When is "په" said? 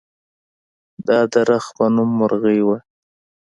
1.77-1.85